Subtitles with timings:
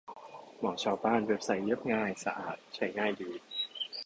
[0.59, 3.29] หมอชาวบ้าน เว็บไซต์เรียบง่าย สะอาด ใช้ง่ายดี